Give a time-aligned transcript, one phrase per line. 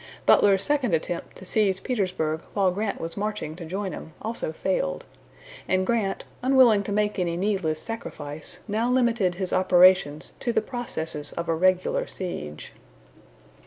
[0.25, 5.03] Butler's second attempt to seize Petersburg while Grant was marching to join him also failed,
[5.67, 11.33] and Grant, unwilling to make any needless sacrifice, now limited his operations to the processes
[11.33, 12.73] of a regular siege.